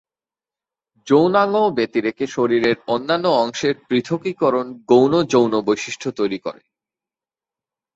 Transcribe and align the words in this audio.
যৌনাঙ্গ 1.07 1.55
ব্যতিরেকে 1.77 2.25
শরীরের 2.27 2.77
অন্যান্য 2.87 3.25
অংশের 3.43 3.75
পৃথকীকরণ 3.87 4.67
গৌণ 4.89 5.13
যৌন 5.23 5.53
বৈশিষ্ট্য 5.67 6.07
তৈরি 6.11 6.39
করে। 6.39 6.61